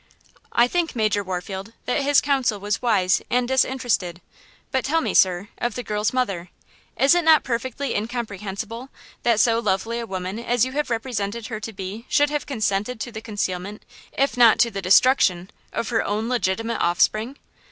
[0.51, 4.19] "I think, Major Warfield, that his counsel was wise and disinterested.
[4.71, 6.49] But tell me, sir, of the girl's mother.
[6.97, 10.65] Is it not astonishing–in fact, it is not perfectly incomprehensible–that so lovely a woman as
[10.65, 14.71] you have represented her to be should have consented to the concealment, if not to
[14.71, 17.37] the destruction, of her own legitimate offspring?"